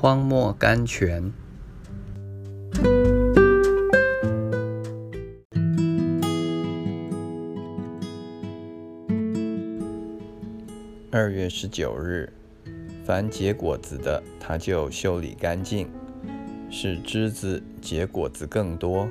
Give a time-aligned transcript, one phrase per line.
[0.00, 1.30] 荒漠甘泉。
[11.10, 12.32] 二月十九日，
[13.04, 15.90] 凡结果子的，他就修理干净，
[16.70, 19.06] 使枝子结果子更多。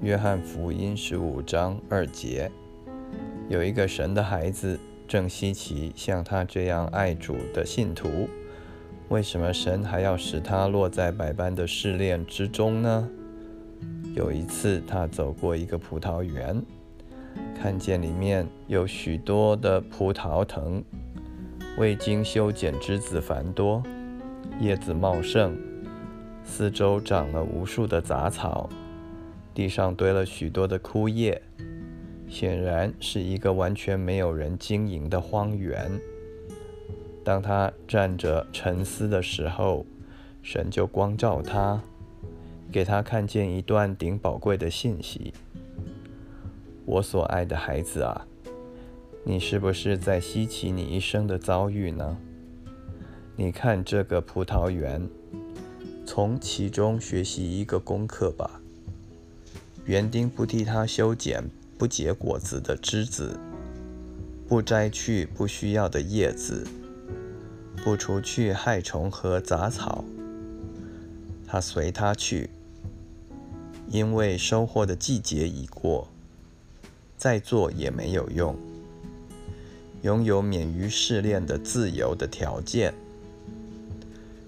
[0.00, 2.52] 约翰福音十五章二节，
[3.48, 4.78] 有一个神的孩子
[5.08, 8.28] 正稀奇，像他这样爱主的信徒。
[9.12, 13.06] 为什么神还要使他落在百般的试炼之中呢？
[14.14, 16.62] 有一次，他走过一个葡萄园，
[17.60, 20.82] 看见里面有许多的葡萄藤，
[21.76, 23.82] 未经修剪，枝子繁多，
[24.58, 25.58] 叶子茂盛，
[26.42, 28.70] 四周长了无数的杂草，
[29.52, 31.42] 地上堆了许多的枯叶，
[32.30, 36.00] 显然是一个完全没有人经营的荒原。
[37.24, 39.86] 当他站着沉思的时候，
[40.42, 41.80] 神就光照他，
[42.72, 45.32] 给他看见一段顶宝贵的信息。
[46.84, 48.26] 我所爱的孩子啊，
[49.24, 52.16] 你是不是在稀奇你一生的遭遇呢？
[53.36, 55.08] 你看这个葡萄园，
[56.04, 58.60] 从其中学习一个功课吧。
[59.84, 61.42] 园丁不替他修剪
[61.78, 63.38] 不结果子的枝子，
[64.48, 66.66] 不摘去不需要的叶子。
[67.84, 70.04] 不除去害虫和杂草，
[71.48, 72.48] 他随他去，
[73.88, 76.06] 因为收获的季节已过，
[77.16, 78.56] 再做也没有用。
[80.02, 82.94] 拥有免于试炼的自由的条件，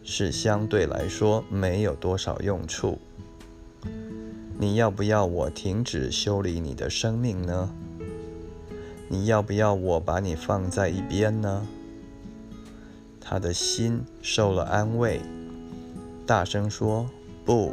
[0.05, 2.99] 是相对来说没有多少用处。
[4.59, 7.75] 你要不要我停止修理你的生命呢？
[9.09, 11.67] 你要不要我把你放在一边呢？
[13.27, 15.19] 他的心受了安慰，
[16.27, 17.09] 大声说
[17.43, 17.73] ：“不，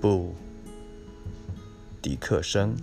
[0.00, 0.32] 不，
[2.00, 2.76] 迪克生。”